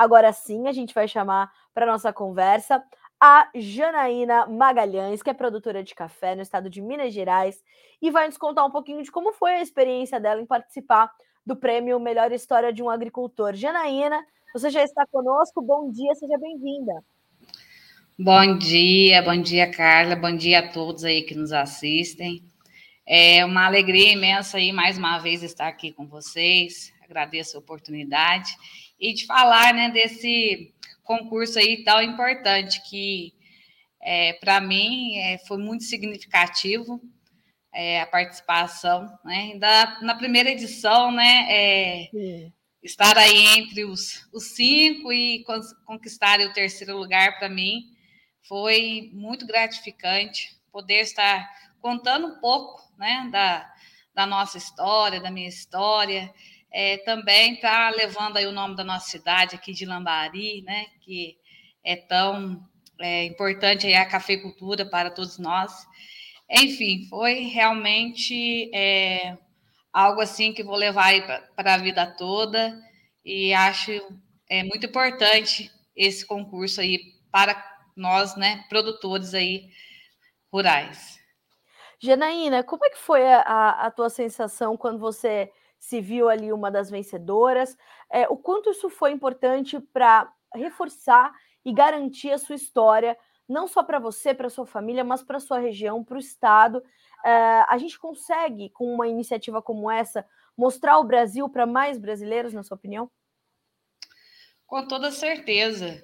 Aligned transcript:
Agora 0.00 0.32
sim, 0.32 0.66
a 0.66 0.72
gente 0.72 0.94
vai 0.94 1.06
chamar 1.06 1.52
para 1.74 1.84
nossa 1.84 2.10
conversa 2.10 2.82
a 3.20 3.50
Janaína 3.54 4.46
Magalhães, 4.46 5.22
que 5.22 5.28
é 5.28 5.34
produtora 5.34 5.84
de 5.84 5.94
café 5.94 6.34
no 6.34 6.40
estado 6.40 6.70
de 6.70 6.80
Minas 6.80 7.12
Gerais, 7.12 7.62
e 8.00 8.10
vai 8.10 8.26
nos 8.26 8.38
contar 8.38 8.64
um 8.64 8.70
pouquinho 8.70 9.02
de 9.02 9.12
como 9.12 9.34
foi 9.34 9.56
a 9.56 9.60
experiência 9.60 10.18
dela 10.18 10.40
em 10.40 10.46
participar 10.46 11.12
do 11.44 11.54
prêmio 11.54 12.00
Melhor 12.00 12.32
História 12.32 12.72
de 12.72 12.82
um 12.82 12.88
Agricultor. 12.88 13.52
Janaína, 13.54 14.24
você 14.54 14.70
já 14.70 14.82
está 14.82 15.04
conosco, 15.06 15.60
bom 15.60 15.90
dia, 15.90 16.14
seja 16.14 16.38
bem-vinda. 16.38 17.04
Bom 18.18 18.56
dia, 18.56 19.20
bom 19.20 19.36
dia, 19.36 19.70
Carla, 19.70 20.16
bom 20.16 20.34
dia 20.34 20.60
a 20.60 20.72
todos 20.72 21.04
aí 21.04 21.20
que 21.20 21.34
nos 21.34 21.52
assistem. 21.52 22.42
É 23.06 23.44
uma 23.44 23.66
alegria 23.66 24.12
imensa 24.12 24.56
aí 24.56 24.72
mais 24.72 24.96
uma 24.96 25.18
vez 25.18 25.42
estar 25.42 25.68
aqui 25.68 25.92
com 25.92 26.06
vocês. 26.06 26.90
Agradeço 27.04 27.58
a 27.58 27.60
oportunidade 27.60 28.56
e 29.00 29.14
de 29.14 29.26
falar, 29.26 29.72
né, 29.72 29.90
desse 29.90 30.74
concurso 31.02 31.58
aí 31.58 31.82
tão 31.82 32.02
importante 32.02 32.82
que 32.88 33.32
é, 34.00 34.34
para 34.34 34.60
mim 34.60 35.16
é, 35.16 35.38
foi 35.38 35.58
muito 35.58 35.84
significativo 35.84 37.00
é, 37.72 38.00
a 38.00 38.06
participação, 38.06 39.06
né? 39.24 39.56
Da, 39.58 40.00
na 40.02 40.14
primeira 40.14 40.50
edição, 40.50 41.10
né? 41.10 41.46
É, 41.48 42.10
estar 42.82 43.16
aí 43.16 43.58
entre 43.58 43.84
os, 43.84 44.28
os 44.32 44.54
cinco 44.54 45.12
e 45.12 45.44
conquistar 45.84 46.40
o 46.40 46.52
terceiro 46.52 46.96
lugar 46.96 47.38
para 47.38 47.48
mim 47.48 47.84
foi 48.42 49.10
muito 49.12 49.46
gratificante 49.46 50.58
poder 50.72 51.00
estar 51.00 51.48
contando 51.80 52.26
um 52.26 52.40
pouco, 52.40 52.82
né? 52.98 53.28
Da, 53.30 53.72
da 54.14 54.26
nossa 54.26 54.58
história, 54.58 55.20
da 55.20 55.30
minha 55.30 55.48
história, 55.48 56.32
é, 56.72 56.98
também 56.98 57.54
está 57.54 57.90
levando 57.90 58.36
aí 58.36 58.46
o 58.46 58.52
nome 58.52 58.76
da 58.76 58.84
nossa 58.84 59.08
cidade 59.08 59.56
aqui 59.56 59.72
de 59.72 59.84
Lambari, 59.84 60.62
né? 60.62 60.86
Que 61.00 61.36
é 61.84 61.96
tão 61.96 62.62
é, 63.00 63.24
importante 63.24 63.86
aí 63.86 63.94
a 63.94 64.08
cafeicultura 64.08 64.84
para 64.86 65.10
todos 65.10 65.38
nós. 65.38 65.72
Enfim, 66.48 67.06
foi 67.08 67.40
realmente 67.40 68.70
é, 68.74 69.36
algo 69.92 70.20
assim 70.20 70.52
que 70.52 70.62
vou 70.62 70.76
levar 70.76 71.12
para 71.56 71.74
a 71.74 71.78
vida 71.78 72.06
toda 72.06 72.78
e 73.24 73.52
acho 73.52 73.92
é 74.48 74.64
muito 74.64 74.86
importante 74.86 75.70
esse 75.94 76.26
concurso 76.26 76.80
aí 76.80 76.98
para 77.30 77.54
nós, 77.96 78.36
né, 78.36 78.64
produtores 78.68 79.34
aí 79.34 79.68
rurais. 80.52 81.20
Janaína, 82.02 82.64
como 82.64 82.84
é 82.84 82.90
que 82.90 82.98
foi 82.98 83.22
a, 83.22 83.70
a 83.86 83.90
tua 83.90 84.08
sensação 84.08 84.76
quando 84.76 84.98
você 84.98 85.52
se 85.80 86.00
viu 86.00 86.28
ali 86.28 86.52
uma 86.52 86.70
das 86.70 86.90
vencedoras. 86.90 87.76
É, 88.12 88.28
o 88.28 88.36
quanto 88.36 88.70
isso 88.70 88.90
foi 88.90 89.10
importante 89.10 89.80
para 89.80 90.30
reforçar 90.54 91.32
e 91.64 91.72
garantir 91.72 92.30
a 92.30 92.38
sua 92.38 92.54
história, 92.54 93.16
não 93.48 93.66
só 93.66 93.82
para 93.82 93.98
você, 93.98 94.34
para 94.34 94.50
sua 94.50 94.66
família, 94.66 95.02
mas 95.02 95.22
para 95.22 95.40
sua 95.40 95.58
região, 95.58 96.04
para 96.04 96.16
o 96.16 96.20
estado. 96.20 96.82
É, 97.24 97.64
a 97.68 97.78
gente 97.78 97.98
consegue, 97.98 98.68
com 98.70 98.94
uma 98.94 99.08
iniciativa 99.08 99.62
como 99.62 99.90
essa, 99.90 100.24
mostrar 100.56 100.98
o 100.98 101.04
Brasil 101.04 101.48
para 101.48 101.66
mais 101.66 101.98
brasileiros, 101.98 102.52
na 102.52 102.62
sua 102.62 102.76
opinião? 102.76 103.10
Com 104.66 104.86
toda 104.86 105.10
certeza. 105.10 106.00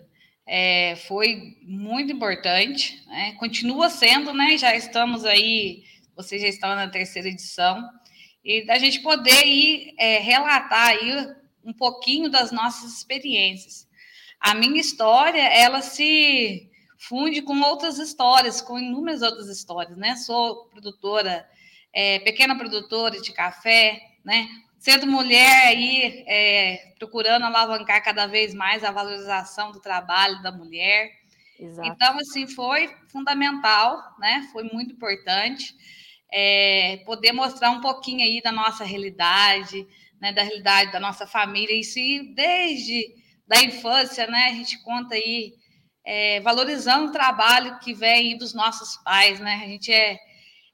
É, 0.46 0.96
foi 1.08 1.56
muito 1.62 2.12
importante, 2.12 3.04
né? 3.06 3.32
continua 3.38 3.90
sendo, 3.90 4.32
né? 4.32 4.56
Já 4.56 4.74
estamos 4.74 5.24
aí, 5.24 5.84
vocês 6.16 6.40
já 6.40 6.48
estão 6.48 6.74
na 6.74 6.88
terceira 6.88 7.28
edição, 7.28 7.82
e 8.46 8.64
da 8.64 8.78
gente 8.78 9.00
poder 9.00 9.44
ir 9.44 9.92
é, 9.98 10.18
relatar 10.18 10.90
aí 10.90 11.34
um 11.64 11.72
pouquinho 11.72 12.30
das 12.30 12.52
nossas 12.52 12.92
experiências. 12.92 13.88
A 14.38 14.54
minha 14.54 14.80
história, 14.80 15.42
ela 15.42 15.82
se 15.82 16.70
funde 16.96 17.42
com 17.42 17.60
outras 17.62 17.98
histórias, 17.98 18.60
com 18.60 18.78
inúmeras 18.78 19.20
outras 19.20 19.48
histórias, 19.48 19.98
né? 19.98 20.14
Sou 20.14 20.66
produtora, 20.66 21.44
é, 21.92 22.20
pequena 22.20 22.56
produtora 22.56 23.20
de 23.20 23.32
café, 23.32 24.00
né? 24.24 24.48
Sendo 24.78 25.08
mulher 25.08 25.66
aí, 25.66 26.24
é, 26.28 26.94
procurando 27.00 27.46
alavancar 27.46 28.04
cada 28.04 28.28
vez 28.28 28.54
mais 28.54 28.84
a 28.84 28.92
valorização 28.92 29.72
do 29.72 29.80
trabalho 29.80 30.40
da 30.40 30.52
mulher. 30.52 31.10
Exato. 31.58 31.88
Então, 31.88 32.16
assim, 32.20 32.46
foi 32.46 32.94
fundamental, 33.08 34.00
né? 34.20 34.48
Foi 34.52 34.62
muito 34.62 34.92
importante 34.92 35.74
é, 36.32 37.02
poder 37.04 37.32
mostrar 37.32 37.70
um 37.70 37.80
pouquinho 37.80 38.22
aí 38.22 38.40
da 38.42 38.52
nossa 38.52 38.84
realidade, 38.84 39.86
né, 40.20 40.32
da 40.32 40.42
realidade 40.42 40.92
da 40.92 41.00
nossa 41.00 41.26
família, 41.26 41.82
se 41.82 42.34
desde 42.34 43.14
da 43.46 43.62
infância, 43.62 44.26
né, 44.26 44.48
a 44.50 44.54
gente 44.54 44.82
conta 44.82 45.14
aí 45.14 45.54
é, 46.04 46.40
valorizando 46.40 47.08
o 47.08 47.12
trabalho 47.12 47.78
que 47.78 47.92
vem 47.94 48.36
dos 48.36 48.54
nossos 48.54 48.96
pais, 49.02 49.38
né, 49.40 49.60
a 49.62 49.68
gente 49.68 49.92
é, 49.92 50.18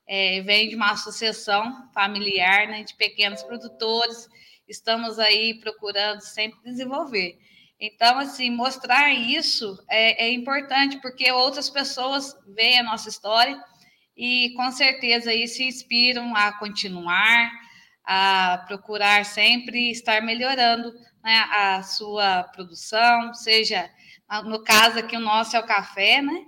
é, 0.07 0.41
vem 0.43 0.69
de 0.69 0.77
uma 0.77 0.93
associação 0.93 1.91
familiar, 1.93 2.69
né, 2.69 2.83
de 2.83 2.95
pequenos 2.97 3.43
produtores, 3.43 4.29
estamos 4.69 5.19
aí 5.19 5.55
procurando 5.61 6.21
sempre 6.21 6.61
desenvolver. 6.63 7.39
Então, 7.79 8.19
assim, 8.19 8.49
mostrar 8.49 9.13
isso 9.13 9.77
é, 9.91 10.27
é 10.27 10.33
importante, 10.33 11.01
porque 11.01 11.31
outras 11.33 11.69
pessoas 11.69 12.33
veem 12.55 12.79
a 12.79 12.85
nossa 12.85 13.09
história 13.09 13.61
e 14.17 14.53
com 14.57 14.71
certeza 14.71 15.31
aí 15.31 15.49
se 15.49 15.65
inspiram 15.65 16.35
a 16.37 16.53
continuar, 16.59 17.51
a 18.05 18.65
procurar 18.67 19.25
sempre 19.25 19.91
estar 19.91 20.23
melhorando 20.23 20.93
né, 21.23 21.39
a 21.51 21.83
sua 21.83 22.45
produção, 22.45 23.33
seja 23.35 23.89
no 24.45 24.65
caso 24.65 24.99
aqui 24.99 25.17
o 25.17 25.21
nosso 25.21 25.57
é 25.57 25.61
o 25.61 25.67
café, 25.67 26.23
né? 26.23 26.47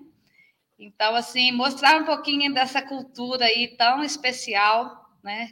Então, 0.78 1.14
assim, 1.14 1.52
mostrar 1.52 2.00
um 2.00 2.04
pouquinho 2.04 2.52
dessa 2.52 2.82
cultura 2.82 3.44
aí 3.44 3.76
tão 3.76 4.02
especial, 4.02 5.06
né? 5.22 5.50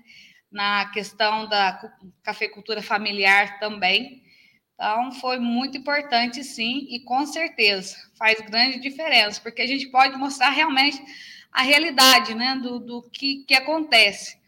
Na 0.50 0.90
questão 0.90 1.46
da 1.48 1.80
cafeicultura 2.22 2.82
familiar 2.82 3.58
também. 3.60 4.22
Então, 4.74 5.12
foi 5.12 5.38
muito 5.38 5.78
importante, 5.78 6.42
sim, 6.42 6.86
e 6.90 7.00
com 7.04 7.24
certeza 7.24 7.96
faz 8.18 8.40
grande 8.40 8.80
diferença, 8.80 9.40
porque 9.40 9.62
a 9.62 9.66
gente 9.66 9.88
pode 9.90 10.16
mostrar 10.16 10.50
realmente 10.50 11.00
a 11.52 11.62
realidade 11.62 12.34
né, 12.34 12.56
do, 12.56 12.78
do 12.78 13.02
que, 13.02 13.44
que 13.44 13.54
acontece. 13.54 14.40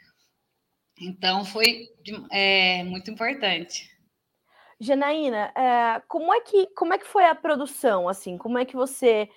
Então, 0.99 1.45
foi 1.45 1.89
é, 2.31 2.83
muito 2.85 3.11
importante. 3.11 3.91
Janaína, 4.81 5.53
é, 5.57 6.03
como, 6.09 6.33
é 6.33 6.41
que, 6.41 6.67
como 6.75 6.95
é 6.95 6.99
que 6.99 7.07
foi 7.07 7.25
a 7.27 7.35
produção? 7.35 8.09
assim? 8.09 8.39
Como 8.39 8.59
é 8.59 8.65
que 8.65 8.77
você. 8.77 9.29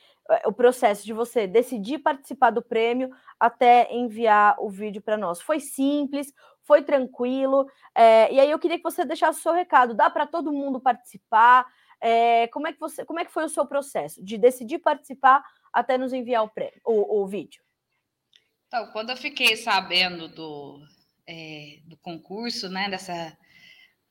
O 0.45 0.51
processo 0.51 1.05
de 1.05 1.13
você 1.13 1.47
decidir 1.47 1.99
participar 1.99 2.49
do 2.49 2.61
prêmio 2.61 3.09
até 3.39 3.87
enviar 3.93 4.57
o 4.59 4.69
vídeo 4.69 5.01
para 5.01 5.15
nós. 5.15 5.39
Foi 5.39 5.57
simples, 5.61 6.33
foi 6.63 6.83
tranquilo. 6.83 7.65
É, 7.95 8.31
e 8.33 8.37
aí 8.37 8.51
eu 8.51 8.59
queria 8.59 8.77
que 8.77 8.83
você 8.83 9.05
deixasse 9.05 9.39
o 9.39 9.41
seu 9.41 9.53
recado. 9.53 9.93
Dá 9.93 10.09
para 10.09 10.27
todo 10.27 10.51
mundo 10.51 10.81
participar? 10.81 11.65
É, 12.01 12.47
como, 12.47 12.67
é 12.67 12.73
que 12.73 12.79
você, 12.79 13.03
como 13.05 13.19
é 13.19 13.25
que 13.25 13.31
foi 13.31 13.45
o 13.45 13.49
seu 13.49 13.65
processo 13.65 14.23
de 14.23 14.37
decidir 14.37 14.79
participar 14.79 15.43
até 15.73 15.97
nos 15.97 16.13
enviar 16.13 16.43
o, 16.43 16.49
prêmio, 16.49 16.79
o, 16.85 17.21
o 17.21 17.27
vídeo. 17.27 17.61
Então, 18.67 18.91
quando 18.91 19.11
eu 19.11 19.17
fiquei 19.17 19.55
sabendo 19.55 20.27
do, 20.27 20.79
é, 21.25 21.79
do 21.85 21.95
concurso, 21.97 22.67
né, 22.67 22.89
dessa, 22.89 23.37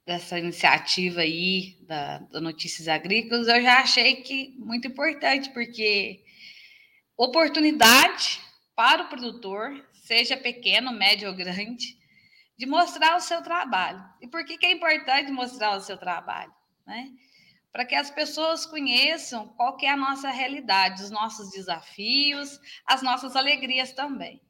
dessa 0.05 0.39
iniciativa 0.39 1.21
aí 1.21 1.77
da, 1.83 2.19
da 2.19 2.41
Notícias 2.41 2.89
Agrícolas, 2.89 3.49
eu 3.49 3.61
já 3.63 3.81
achei 3.81 4.17
que 4.17 4.55
muito 4.59 4.89
importante, 4.89 5.51
porque 5.51 6.25
oportunidade 7.17 8.41
para 8.75 9.05
o 9.05 9.09
produtor, 9.09 9.85
seja 9.93 10.37
pequeno, 10.37 10.93
médio 10.93 11.29
ou 11.29 11.35
grande, 11.35 11.97
de 12.57 12.65
mostrar 12.65 13.17
o 13.17 13.21
seu 13.21 13.43
trabalho. 13.43 14.03
E 14.21 14.29
por 14.29 14.45
que, 14.45 14.57
que 14.57 14.67
é 14.67 14.73
importante 14.73 15.31
mostrar 15.31 15.77
o 15.77 15.81
seu 15.81 15.99
trabalho? 15.99 16.53
Né? 16.87 17.11
Para 17.77 17.85
que 17.85 17.95
as 17.95 18.11
pessoas 18.11 18.65
conheçam 18.65 19.49
qual 19.49 19.77
é 19.83 19.89
a 19.89 19.99
nossa 19.99 20.31
realidade, 20.31 21.03
os 21.03 21.11
nossos 21.11 21.51
desafios, 21.51 22.59
as 22.87 23.03
nossas 23.03 23.37
alegrias 23.37 23.93
também. 23.93 24.41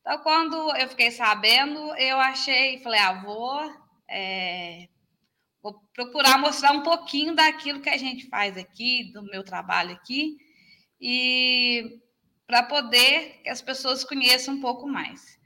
Então, 0.00 0.18
quando 0.24 0.56
eu 0.76 0.88
fiquei 0.88 1.12
sabendo, 1.12 1.78
eu 1.94 2.18
achei, 2.18 2.82
falei, 2.82 2.98
ah, 2.98 3.22
vou, 3.22 3.72
é, 4.10 4.88
vou 5.62 5.80
procurar 5.94 6.36
mostrar 6.36 6.72
um 6.72 6.82
pouquinho 6.82 7.32
daquilo 7.32 7.80
que 7.80 7.90
a 7.90 7.96
gente 7.96 8.26
faz 8.28 8.56
aqui, 8.56 9.12
do 9.12 9.22
meu 9.22 9.44
trabalho 9.44 9.92
aqui, 9.92 10.36
e 11.00 12.00
para 12.44 12.64
poder 12.64 13.40
que 13.44 13.50
as 13.50 13.62
pessoas 13.62 14.02
conheçam 14.02 14.54
um 14.54 14.60
pouco 14.60 14.88
mais. 14.88 15.38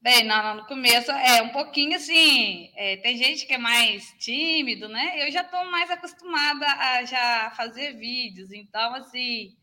Bem, 0.00 0.24
no 0.24 0.66
começo 0.66 1.10
é 1.10 1.42
um 1.42 1.50
pouquinho 1.50 1.96
assim. 1.96 2.70
É, 2.76 2.96
tem 2.98 3.16
gente 3.16 3.46
que 3.46 3.54
é 3.54 3.58
mais 3.58 4.12
tímido, 4.18 4.88
né? 4.88 5.26
Eu 5.26 5.32
já 5.32 5.42
estou 5.42 5.64
mais 5.70 5.90
acostumada 5.90 6.66
a 6.66 7.04
já 7.04 7.50
fazer 7.56 7.94
vídeos, 7.94 8.52
então 8.52 8.94
assim, 8.94 9.56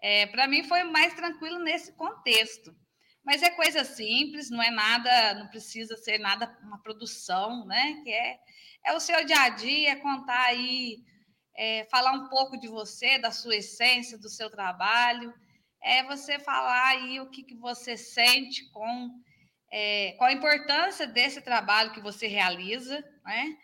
é, 0.00 0.26
para 0.26 0.46
mim 0.46 0.64
foi 0.64 0.84
mais 0.84 1.12
tranquilo 1.14 1.58
nesse 1.58 1.92
contexto. 1.96 2.74
Mas 3.24 3.42
é 3.42 3.50
coisa 3.50 3.84
simples, 3.84 4.50
não 4.50 4.62
é 4.62 4.70
nada, 4.70 5.34
não 5.34 5.48
precisa 5.48 5.96
ser 5.96 6.18
nada 6.18 6.56
uma 6.62 6.80
produção, 6.82 7.66
né? 7.66 8.00
Que 8.04 8.10
é, 8.10 8.38
é 8.86 8.92
o 8.94 9.00
seu 9.00 9.24
dia 9.24 9.40
a 9.40 9.48
dia, 9.50 9.92
é 9.92 9.96
contar 9.96 10.44
aí 10.46 10.98
é, 11.56 11.84
falar 11.90 12.12
um 12.12 12.28
pouco 12.28 12.58
de 12.58 12.68
você, 12.68 13.18
da 13.18 13.30
sua 13.30 13.56
essência, 13.56 14.18
do 14.18 14.28
seu 14.28 14.50
trabalho, 14.50 15.32
é 15.82 16.02
você 16.04 16.38
falar 16.38 16.88
aí 16.88 17.20
o 17.20 17.30
que, 17.30 17.42
que 17.42 17.54
você 17.54 17.96
sente 17.96 18.70
com 18.70 19.10
é, 19.76 20.12
qual 20.12 20.30
a 20.30 20.32
importância 20.32 21.04
desse 21.04 21.40
trabalho 21.40 21.90
que 21.90 22.00
você 22.00 22.28
realiza, 22.28 23.04
né? 23.24 23.56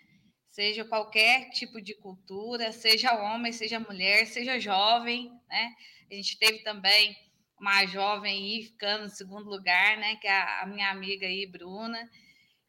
Seja 0.49 0.85
qualquer 0.85 1.51
tipo 1.51 1.81
de 1.81 1.95
cultura, 1.95 2.73
seja 2.73 3.15
homem, 3.15 3.53
seja 3.53 3.79
mulher, 3.79 4.27
seja 4.27 4.59
jovem, 4.59 5.31
né? 5.49 5.73
A 6.11 6.15
gente 6.17 6.37
teve 6.37 6.65
também 6.65 7.17
uma 7.61 7.87
jovem 7.87 8.33
aí 8.33 8.65
ficando 8.65 9.05
em 9.05 9.09
segundo 9.09 9.49
lugar, 9.49 9.99
né? 9.99 10.17
Que 10.17 10.27
é 10.27 10.63
a, 10.63 10.67
minha 10.67 10.91
amiga 10.91 11.29
aí, 11.29 11.47
Bruna, 11.47 12.11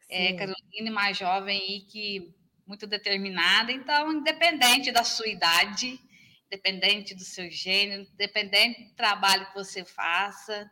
é, 0.07 0.33
Carolina, 0.33 0.91
uma 0.91 1.11
jovem 1.11 1.59
aí 1.59 1.81
que 1.91 2.31
muito 2.67 2.85
determinada. 2.85 3.71
Então, 3.71 4.13
independente 4.13 4.91
da 4.91 5.03
sua 5.03 5.27
idade, 5.27 5.99
independente 6.45 7.15
do 7.15 7.23
seu 7.23 7.49
gênero, 7.49 8.03
independente 8.03 8.83
do 8.83 8.93
trabalho 8.93 9.47
que 9.47 9.55
você 9.55 9.83
faça, 9.83 10.69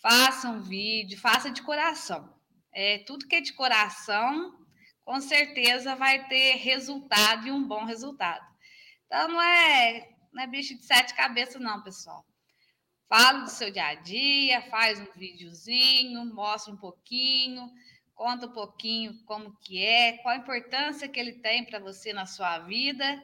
faça 0.00 0.48
um 0.48 0.60
vídeo, 0.60 1.18
faça 1.18 1.50
de 1.50 1.62
coração. 1.62 2.34
É, 2.72 2.98
tudo 2.98 3.26
que 3.26 3.36
é 3.36 3.40
de 3.40 3.52
coração, 3.52 4.58
com 5.04 5.20
certeza 5.20 5.94
vai 5.96 6.26
ter 6.28 6.56
resultado 6.56 7.46
e 7.46 7.50
um 7.50 7.66
bom 7.66 7.84
resultado. 7.84 8.44
Então, 9.06 9.28
não 9.28 9.42
é, 9.42 10.08
não 10.32 10.42
é 10.42 10.46
bicho 10.46 10.76
de 10.76 10.84
sete 10.84 11.14
cabeças, 11.14 11.60
não, 11.60 11.82
pessoal. 11.82 12.24
Fala 13.08 13.40
do 13.40 13.50
seu 13.50 13.72
dia 13.72 13.86
a 13.86 13.94
dia, 13.94 14.62
faz 14.70 15.00
um 15.00 15.06
videozinho, 15.16 16.24
mostra 16.32 16.72
um 16.72 16.76
pouquinho, 16.76 17.68
conta 18.14 18.46
um 18.46 18.52
pouquinho 18.52 19.20
como 19.24 19.56
que 19.58 19.84
é, 19.84 20.18
qual 20.18 20.34
a 20.34 20.38
importância 20.38 21.08
que 21.08 21.18
ele 21.18 21.32
tem 21.32 21.64
para 21.64 21.80
você 21.80 22.12
na 22.12 22.24
sua 22.24 22.60
vida. 22.60 23.20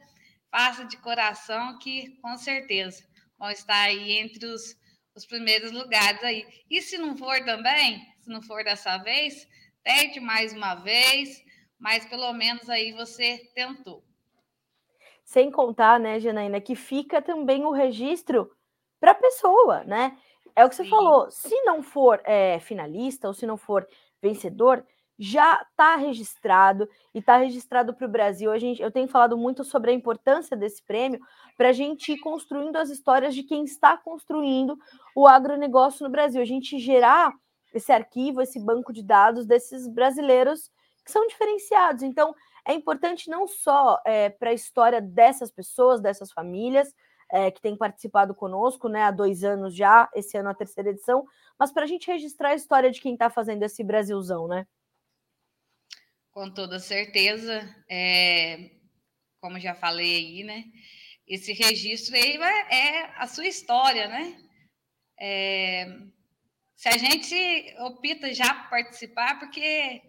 Faça 0.51 0.85
de 0.85 0.97
coração 0.97 1.79
que, 1.79 2.19
com 2.21 2.37
certeza, 2.37 3.07
vão 3.39 3.51
estar 3.51 3.81
aí 3.81 4.13
entre 4.19 4.47
os 4.47 4.77
os 5.17 5.25
primeiros 5.25 5.73
lugares 5.73 6.23
aí. 6.23 6.47
E 6.71 6.83
se 6.83 6.99
não 6.99 7.17
for 7.17 7.43
também, 7.45 8.07
se 8.21 8.29
não 8.29 8.43
for 8.43 8.63
dessa 8.63 8.99
vez, 8.99 9.49
tente 9.83 10.21
mais 10.21 10.53
uma 10.53 10.75
vez, 10.75 11.43
mas 11.79 12.05
pelo 12.05 12.33
menos 12.35 12.69
aí 12.69 12.93
você 12.93 13.39
tentou. 13.55 14.05
Sem 15.25 15.51
contar, 15.51 15.99
né, 15.99 16.21
Janaína, 16.21 16.61
que 16.61 16.77
fica 16.77 17.21
também 17.23 17.65
o 17.65 17.73
registro 17.73 18.55
para 19.01 19.13
a 19.13 19.15
pessoa, 19.15 19.83
né? 19.85 20.17
É 20.55 20.65
o 20.65 20.69
que 20.69 20.77
Sim. 20.77 20.85
você 20.85 20.91
falou. 20.91 21.31
Se 21.31 21.55
não 21.63 21.83
for 21.83 22.21
é, 22.25 22.61
finalista 22.61 23.27
ou 23.27 23.35
se 23.35 23.47
não 23.47 23.57
for 23.57 23.89
vencedor, 24.23 24.87
já 25.19 25.65
está 25.71 25.97
registrado 25.97 26.89
e 27.15 27.19
está 27.19 27.39
registrado 27.39 27.95
para 27.95 28.07
o 28.07 28.11
Brasil. 28.11 28.53
A 28.53 28.59
gente, 28.59 28.83
eu 28.83 28.91
tenho 28.91 29.09
falado 29.09 29.37
muito 29.37 29.65
sobre 29.65 29.91
a 29.91 29.95
importância 29.95 30.57
desse 30.57 30.83
prêmio 30.83 31.21
para 31.57 31.71
a 31.71 31.73
gente 31.73 32.13
ir 32.13 32.19
construindo 32.19 32.77
as 32.77 32.91
histórias 32.91 33.35
de 33.35 33.43
quem 33.43 33.65
está 33.65 33.97
construindo 33.97 34.79
o 35.15 35.27
agronegócio 35.27 36.05
no 36.05 36.11
Brasil. 36.11 36.41
A 36.41 36.45
gente 36.45 36.79
gerar 36.79 37.33
esse 37.73 37.93
arquivo, 37.93 38.41
esse 38.41 38.61
banco 38.61 38.93
de 38.93 39.03
dados 39.03 39.47
desses 39.47 39.89
brasileiros 39.89 40.71
que 41.05 41.13
são 41.13 41.27
diferenciados. 41.27 42.03
Então, 42.03 42.35
é 42.67 42.75
importante 42.75 43.31
não 43.31 43.47
só 43.47 44.01
é, 44.05 44.29
para 44.29 44.51
a 44.51 44.55
história 44.55 45.01
dessas 45.01 45.51
pessoas, 45.51 46.01
dessas 46.01 46.33
famílias, 46.33 46.93
é, 47.31 47.51
que 47.51 47.61
têm 47.61 47.77
participado 47.77 48.35
conosco 48.35 48.89
né, 48.89 49.05
há 49.05 49.11
dois 49.11 49.45
anos 49.45 49.75
já, 49.75 50.09
esse 50.15 50.37
ano 50.37 50.49
a 50.49 50.55
terceira 50.55 50.91
edição, 50.91 51.25
mas 51.59 51.73
para 51.73 51.85
a 51.85 51.87
gente 51.87 52.11
registrar 52.11 52.51
a 52.51 52.55
história 52.55 52.91
de 52.91 53.01
quem 53.01 53.15
está 53.15 53.31
fazendo 53.31 53.63
esse 53.63 53.83
Brasilzão, 53.83 54.47
né? 54.47 54.67
Com 56.37 56.51
toda 56.51 56.79
certeza, 56.79 57.67
é, 57.89 58.69
como 59.41 59.59
já 59.59 59.75
falei 59.75 60.17
aí, 60.17 60.45
né? 60.45 60.65
Esse 61.27 61.55
registro 61.55 62.15
aí 62.15 62.37
é 62.71 63.11
a 63.17 63.27
sua 63.27 63.47
história, 63.47 64.07
né? 64.07 64.37
É, 65.19 65.87
se 66.77 66.91
a 66.91 66.99
gente 66.99 67.35
opta 67.79 68.35
já 68.35 68.53
participar, 68.53 69.39
porque 69.39 70.03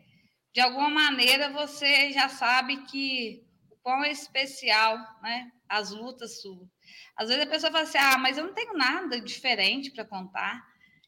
de 0.53 0.59
alguma 0.59 0.89
maneira 0.89 1.50
você 1.50 2.12
já 2.12 2.27
sabe 2.27 2.83
que 2.88 3.47
o 3.71 3.77
quão 3.77 4.03
é 4.03 4.12
especial, 4.12 4.97
né? 5.23 5.50
As 5.69 5.91
lutas 5.91 6.41
suas. 6.41 6.68
Às 7.15 7.30
vezes 7.30 7.45
a 7.45 7.50
pessoa 7.50 7.71
fala 7.71 7.85
assim: 7.85 8.00
ah, 8.00 8.18
mas 8.18 8.38
eu 8.38 8.44
não 8.44 8.53
tenho 8.53 8.73
nada 8.73 9.21
diferente 9.21 9.91
para 9.91 10.03
contar, 10.03 10.62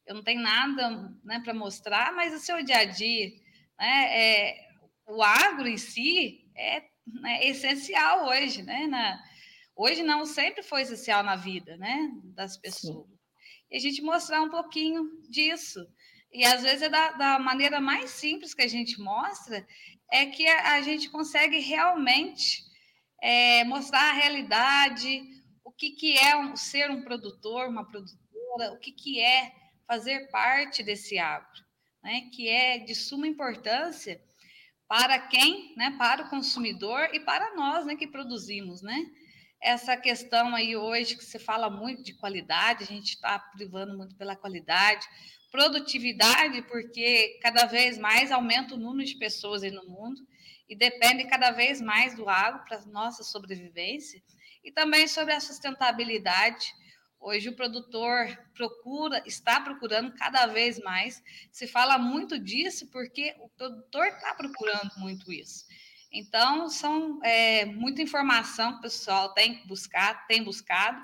eu 0.08 0.16
não 0.16 0.24
tenho 0.24 0.40
nada 0.40 1.14
né, 1.26 1.42
para 1.44 1.54
mostrar, 1.54 2.14
mas 2.14 2.34
o 2.34 2.40
seu 2.40 2.64
dia 2.64 2.78
a 2.78 2.86
dia, 2.86 3.34
né? 3.78 4.18
É, 4.18 4.69
o 5.10 5.24
agro 5.24 5.68
em 5.68 5.78
si 5.78 6.46
é 6.56 6.84
né, 7.06 7.48
essencial 7.48 8.28
hoje, 8.28 8.62
né? 8.62 8.88
Na, 8.88 9.22
hoje 9.76 10.04
não, 10.04 10.26
sempre 10.26 10.62
foi 10.62 10.84
essencial 10.84 11.24
na 11.24 11.36
vida, 11.36 11.76
né? 11.78 12.12
Das 12.36 12.58
pessoas. 12.58 13.08
Sim. 13.08 13.18
E 13.72 13.78
a 13.78 13.80
gente 13.80 14.02
mostrar 14.02 14.42
um 14.42 14.50
pouquinho 14.50 15.10
disso. 15.30 15.86
E 16.32 16.46
às 16.46 16.62
vezes 16.62 16.84
é 16.84 16.90
da, 16.90 17.12
da 17.14 17.40
maneira 17.40 17.80
mais 17.82 18.12
simples 18.12 18.54
que 18.54 18.62
a 18.62 18.68
gente 18.68 19.00
mostra, 19.00 19.66
é 20.12 20.28
que 20.28 20.48
a, 20.48 20.74
a 20.76 20.82
gente 20.82 21.10
consegue 21.10 21.58
realmente 21.60 22.64
é, 23.22 23.64
mostrar 23.64 24.10
a 24.10 24.14
realidade, 24.14 25.24
o 25.64 25.72
que, 25.72 25.92
que 25.92 26.18
é 26.18 26.38
um, 26.38 26.56
ser 26.56 26.90
um 26.92 27.02
produtor, 27.02 27.68
uma 27.68 27.86
produtora, 27.86 28.74
o 28.74 28.80
que, 28.80 28.92
que 28.92 29.20
é 29.20 29.54
fazer 29.88 30.30
parte 30.30 30.84
desse 30.84 31.18
agro, 31.18 31.64
né? 32.04 32.30
que 32.32 32.48
é 32.48 32.78
de 32.78 32.94
suma 32.94 33.28
importância 33.28 34.22
para 34.90 35.20
quem, 35.20 35.72
né, 35.78 35.96
para 36.00 36.24
o 36.24 36.30
consumidor 36.30 37.10
e 37.14 37.20
para 37.20 37.56
nós, 37.56 37.86
né, 37.86 37.96
que 37.96 38.08
produzimos, 38.08 38.82
né? 38.82 39.06
Essa 39.62 39.96
questão 39.96 40.56
aí 40.56 40.76
hoje 40.76 41.16
que 41.16 41.24
se 41.24 41.38
fala 41.38 41.70
muito 41.70 42.02
de 42.02 42.14
qualidade, 42.14 42.84
a 42.84 42.88
gente 42.88 43.10
está 43.14 43.38
privando 43.38 43.96
muito 43.96 44.16
pela 44.16 44.36
qualidade, 44.36 45.08
produtividade, 45.52 46.64
porque 46.64 47.38
cada 47.40 47.66
vez 47.66 48.00
mais 48.00 48.32
aumenta 48.32 48.74
o 48.74 48.78
número 48.78 49.08
de 49.08 49.16
pessoas 49.16 49.62
aí 49.62 49.70
no 49.70 49.86
mundo 49.86 50.22
e 50.68 50.76
depende 50.76 51.26
cada 51.26 51.52
vez 51.52 51.80
mais 51.80 52.16
do 52.16 52.28
agro 52.28 52.64
para 52.66 52.84
nossa 52.88 53.24
sobrevivência 53.24 54.20
e 54.64 54.72
também 54.72 55.08
sobre 55.08 55.34
a 55.34 55.40
sustentabilidade, 55.40 56.74
Hoje 57.20 57.50
o 57.50 57.56
produtor 57.56 58.28
procura, 58.54 59.22
está 59.26 59.60
procurando 59.60 60.14
cada 60.14 60.46
vez 60.46 60.80
mais. 60.80 61.22
Se 61.52 61.68
fala 61.68 61.98
muito 61.98 62.40
disso 62.40 62.88
porque 62.88 63.36
o 63.40 63.50
produtor 63.50 64.08
está 64.08 64.34
procurando 64.34 64.92
muito 64.98 65.32
isso. 65.32 65.66
Então, 66.12 66.70
são 66.70 67.20
é, 67.24 67.66
muita 67.66 68.02
informação 68.02 68.74
que 68.74 68.80
o 68.80 68.82
pessoal 68.82 69.34
tem 69.34 69.56
que 69.56 69.68
buscar, 69.68 70.26
tem 70.28 70.44
buscado. 70.44 71.04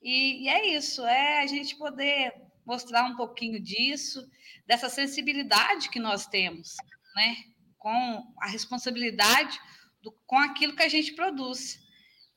E, 0.00 0.44
e 0.44 0.48
é 0.48 0.76
isso, 0.76 1.04
é 1.04 1.40
a 1.40 1.46
gente 1.46 1.74
poder 1.76 2.32
mostrar 2.64 3.04
um 3.04 3.16
pouquinho 3.16 3.60
disso, 3.60 4.28
dessa 4.66 4.88
sensibilidade 4.88 5.88
que 5.88 5.98
nós 5.98 6.26
temos, 6.26 6.76
né? 7.14 7.36
Com 7.78 8.34
a 8.40 8.46
responsabilidade 8.46 9.58
do, 10.02 10.12
com 10.26 10.38
aquilo 10.38 10.76
que 10.76 10.82
a 10.82 10.88
gente 10.88 11.12
produz. 11.14 11.80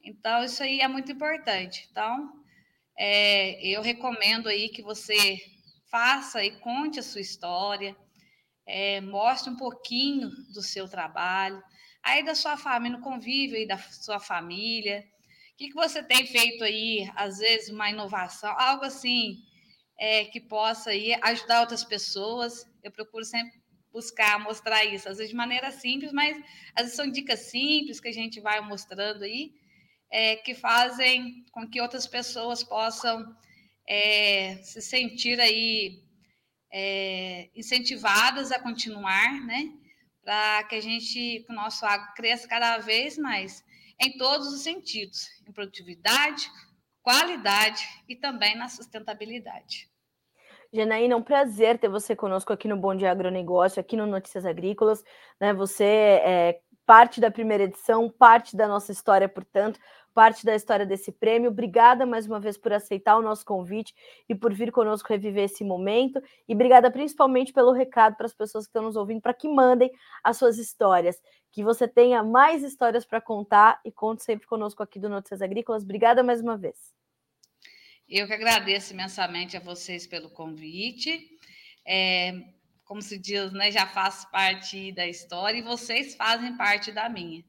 Então, 0.02 0.44
isso 0.44 0.64
aí 0.64 0.80
é 0.80 0.88
muito 0.88 1.12
importante. 1.12 1.88
Então, 1.92 2.39
é, 3.02 3.66
eu 3.66 3.82
recomendo 3.82 4.50
aí 4.50 4.68
que 4.68 4.82
você 4.82 5.38
faça 5.90 6.44
e 6.44 6.52
conte 6.60 7.00
a 7.00 7.04
sua 7.04 7.22
história, 7.22 7.96
é, 8.66 9.00
mostre 9.00 9.50
um 9.50 9.56
pouquinho 9.56 10.30
do 10.54 10.62
seu 10.62 10.86
trabalho, 10.86 11.64
aí 12.04 12.26
da 12.26 12.36
sua 12.36 12.58
família, 12.58 12.98
no 12.98 13.04
convívio 13.04 13.56
aí 13.56 13.66
da 13.66 13.78
sua 13.78 14.20
família. 14.20 15.06
O 15.54 15.58
que, 15.58 15.70
que 15.70 15.74
você 15.74 16.04
tem 16.04 16.28
feito 16.28 16.62
aí, 16.62 17.10
às 17.16 17.38
vezes, 17.38 17.70
uma 17.70 17.90
inovação, 17.90 18.54
algo 18.60 18.84
assim 18.84 19.38
é, 19.98 20.26
que 20.26 20.42
possa 20.42 20.90
aí 20.90 21.14
ajudar 21.22 21.62
outras 21.62 21.86
pessoas. 21.86 22.66
Eu 22.84 22.92
procuro 22.92 23.24
sempre 23.24 23.58
buscar 23.94 24.38
mostrar 24.40 24.84
isso, 24.84 25.08
às 25.08 25.18
vezes 25.18 25.32
de 25.32 25.38
maneira 25.38 25.72
simples, 25.72 26.12
mas 26.12 26.38
às 26.76 26.84
vezes 26.84 26.96
são 26.98 27.10
dicas 27.10 27.40
simples 27.50 28.00
que 28.02 28.10
a 28.10 28.14
gente 28.14 28.42
vai 28.42 28.60
mostrando 28.60 29.24
aí 29.24 29.54
é, 30.12 30.36
que 30.38 30.56
fazem 30.56 31.46
com 31.52 31.68
que 31.68 31.82
outras 31.82 32.08
pessoas 32.08 32.64
possam 32.64 33.36
é, 33.88 34.56
se 34.64 34.82
sentir 34.82 35.40
aí 35.40 36.04
é, 36.72 37.50
incentivadas 37.56 38.52
a 38.52 38.60
continuar, 38.60 39.46
né? 39.46 39.72
Para 40.24 40.64
que 40.64 40.76
a 40.76 40.82
gente, 40.82 41.44
que 41.46 41.52
o 41.52 41.56
nosso 41.56 41.86
agro 41.86 42.14
cresça 42.16 42.48
cada 42.48 42.78
vez 42.78 43.18
mais 43.18 43.64
em 44.00 44.18
todos 44.18 44.54
os 44.54 44.62
sentidos, 44.62 45.28
em 45.48 45.52
produtividade, 45.52 46.50
qualidade 47.02 47.84
e 48.08 48.16
também 48.16 48.56
na 48.56 48.70
sustentabilidade. 48.70 49.90
Janaína, 50.72 51.16
é 51.16 51.18
um 51.18 51.24
prazer 51.24 51.80
ter 51.80 51.90
você 51.90 52.16
conosco 52.16 52.54
aqui 52.54 52.68
no 52.68 52.78
Bom 52.78 52.96
Dia 52.96 53.12
Agronegócio, 53.12 53.80
aqui 53.80 53.98
no 53.98 54.06
Notícias 54.06 54.46
Agrícolas. 54.46 55.04
Né? 55.42 55.52
Você 55.54 55.84
é 55.84 56.62
parte 56.86 57.20
da 57.20 57.32
primeira 57.32 57.64
edição, 57.64 58.10
parte 58.10 58.56
da 58.56 58.68
nossa 58.68 58.92
história, 58.92 59.28
portanto, 59.28 59.80
parte 60.14 60.46
da 60.46 60.56
história 60.56 60.86
desse 60.86 61.12
prêmio. 61.12 61.50
Obrigada 61.50 62.06
mais 62.06 62.26
uma 62.26 62.40
vez 62.40 62.58
por 62.58 62.74
aceitar 62.74 63.18
o 63.18 63.22
nosso 63.22 63.46
convite 63.46 63.94
e 64.28 64.36
por 64.36 64.54
vir 64.54 64.72
conosco 64.72 65.10
reviver 65.10 65.46
esse 65.46 65.64
momento. 65.64 66.22
E 66.48 66.54
obrigada 66.54 66.92
principalmente 66.92 67.54
pelo 67.54 67.72
recado 67.72 68.16
para 68.16 68.26
as 68.26 68.34
pessoas 68.34 68.66
que 68.66 68.70
estão 68.70 68.84
nos 68.84 68.96
ouvindo, 68.96 69.22
para 69.22 69.34
que 69.34 69.48
mandem 69.48 69.92
as 70.24 70.38
suas 70.38 70.58
histórias. 70.58 71.22
Que 71.52 71.64
você 71.64 71.88
tenha 71.88 72.24
mais 72.24 72.64
histórias 72.64 73.06
para 73.06 73.22
contar 73.22 73.80
e 73.84 73.92
conte 73.92 74.24
sempre 74.24 74.48
conosco 74.48 74.84
aqui 74.84 75.00
do 75.00 75.10
Notícias 75.10 75.42
Agrícolas. 75.42 75.84
Obrigada 75.84 76.22
mais 76.22 76.42
uma 76.42 76.58
vez. 76.58 76.94
Eu 78.08 78.26
que 78.26 78.34
agradeço 78.34 78.94
imensamente 78.94 79.56
a 79.56 79.60
vocês 79.60 80.08
pelo 80.08 80.30
convite. 80.30 81.30
É, 81.86 82.34
como 82.84 83.04
se 83.04 83.20
diz, 83.20 83.52
né, 83.52 83.72
já 83.72 83.86
faço 83.86 84.30
parte 84.32 84.92
da 84.92 85.08
história 85.08 85.60
e 85.60 85.62
vocês 85.62 86.16
fazem 86.16 86.58
parte 86.58 86.92
da 86.92 87.08
minha. 87.08 87.44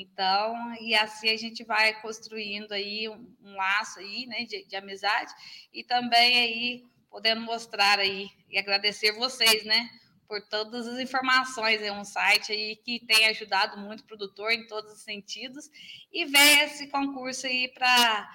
Então, 0.00 0.76
e 0.80 0.94
assim 0.94 1.28
a 1.28 1.36
gente 1.36 1.64
vai 1.64 2.00
construindo 2.00 2.70
aí 2.70 3.08
um, 3.08 3.34
um 3.42 3.56
laço 3.56 3.98
aí, 3.98 4.26
né, 4.26 4.44
de, 4.44 4.64
de, 4.64 4.76
amizade 4.76 5.32
e 5.72 5.82
também 5.82 6.38
aí 6.38 6.84
podendo 7.10 7.40
mostrar 7.40 7.98
aí 7.98 8.30
e 8.48 8.56
agradecer 8.56 9.10
vocês, 9.10 9.64
né, 9.64 9.90
por 10.28 10.40
todas 10.42 10.86
as 10.86 11.00
informações. 11.00 11.82
É 11.82 11.90
um 11.90 12.04
site 12.04 12.52
aí 12.52 12.76
que 12.76 13.04
tem 13.06 13.26
ajudado 13.26 13.76
muito 13.76 14.02
o 14.02 14.06
produtor 14.06 14.52
em 14.52 14.68
todos 14.68 14.92
os 14.92 15.02
sentidos 15.02 15.68
e 16.12 16.24
ver 16.26 16.66
esse 16.66 16.86
concurso 16.86 17.48
aí 17.48 17.66
para 17.66 18.30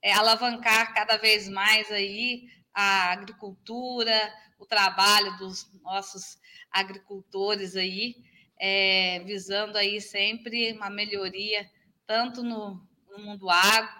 é, 0.00 0.12
alavancar 0.12 0.94
cada 0.94 1.16
vez 1.16 1.48
mais 1.48 1.90
aí 1.90 2.48
a 2.72 3.10
agricultura, 3.10 4.32
o 4.56 4.64
trabalho 4.64 5.36
dos 5.36 5.68
nossos 5.82 6.38
agricultores 6.70 7.74
aí 7.74 8.14
é, 8.58 9.20
visando 9.20 9.78
aí 9.78 10.00
sempre 10.00 10.72
uma 10.72 10.90
melhoria, 10.90 11.68
tanto 12.06 12.42
no, 12.42 12.80
no 13.10 13.18
mundo 13.18 13.48
agro 13.48 13.90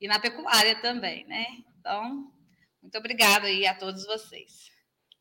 e 0.00 0.08
na 0.08 0.18
pecuária 0.18 0.80
também, 0.80 1.24
né? 1.26 1.46
Então, 1.78 2.32
muito 2.82 2.96
obrigada 2.96 3.46
aí 3.46 3.66
a 3.66 3.74
todos 3.74 4.06
vocês. 4.06 4.70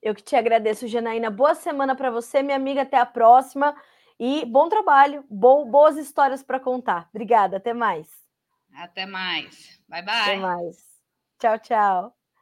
Eu 0.01 0.13
que 0.13 0.23
te 0.23 0.35
agradeço, 0.35 0.87
Janaína. 0.87 1.29
Boa 1.29 1.55
semana 1.55 1.95
para 1.95 2.11
você, 2.11 2.41
minha 2.43 2.55
amiga. 2.55 2.83
Até 2.83 2.97
a 2.97 3.05
próxima. 3.05 3.75
E 4.19 4.45
bom 4.45 4.67
trabalho, 4.69 5.23
bo 5.29 5.65
boas 5.65 5.97
histórias 5.97 6.41
para 6.41 6.59
contar. 6.59 7.07
Obrigada, 7.13 7.57
até 7.57 7.73
mais. 7.73 8.07
Até 8.73 9.05
mais. 9.05 9.79
Bye, 9.87 10.01
bye. 10.03 10.21
Até 10.21 10.35
mais. 10.37 10.77
Tchau, 11.39 11.59
tchau. 11.59 12.16